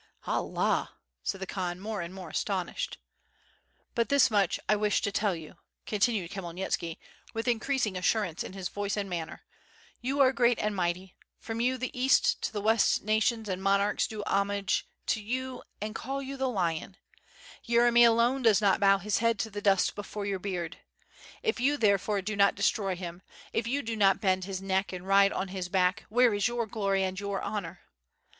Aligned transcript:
"Allah!" 0.25 0.95
said 1.21 1.41
the 1.41 1.45
Khan, 1.45 1.79
more 1.79 2.01
and 2.01 2.11
more 2.11 2.29
astonished. 2.31 2.97
"But 3.93 4.09
this 4.09 4.31
much 4.31 4.59
I 4.67 4.75
wish 4.75 4.99
to 5.03 5.11
tell 5.11 5.35
you," 5.35 5.57
continued 5.85 6.31
Khmyel 6.31 6.55
nitski, 6.55 6.97
with 7.35 7.47
increasing 7.47 7.95
assurance 7.95 8.43
in 8.43 8.51
voice 8.63 8.97
and 8.97 9.07
manner, 9.07 9.43
"you 10.01 10.19
are 10.19 10.33
great 10.33 10.57
and 10.57 10.75
mighty, 10.75 11.15
from 11.37 11.59
the 11.59 11.91
east 11.93 12.41
to 12.41 12.51
the 12.51 12.61
west 12.61 13.03
nations 13.03 13.47
and 13.47 13.61
monarchs 13.61 14.07
do 14.07 14.23
homage 14.25 14.87
to 15.05 15.21
you 15.21 15.61
and 15.79 15.93
call 15.93 16.19
you 16.19 16.35
'the 16.35 16.49
Lion,' 16.49 16.97
Yere 17.63 17.91
my 17.91 17.99
alone 17.99 18.41
does 18.41 18.59
not 18.59 18.79
bow 18.79 18.97
his 18.97 19.19
head 19.19 19.37
to 19.37 19.51
the 19.51 19.61
dust 19.61 19.93
before 19.93 20.25
your 20.25 20.39
beard. 20.39 20.79
If 21.43 21.59
you 21.59 21.77
therefore 21.77 22.23
do 22.23 22.35
not 22.35 22.55
destroy 22.55 22.95
him, 22.95 23.21
if 23.53 23.67
you 23.67 23.83
do 23.83 23.95
not 23.95 24.19
bend 24.19 24.45
his 24.45 24.63
neck 24.63 24.93
and 24.93 25.07
ride 25.07 25.31
on 25.31 25.49
his 25.49 25.69
back, 25.69 26.05
where 26.09 26.33
is 26.33 26.47
your 26.47 26.65
glory 26.65 27.03
and 27.03 27.19
your 27.19 27.39
honor? 27.43 27.81